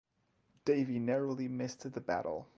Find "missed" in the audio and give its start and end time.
1.47-1.91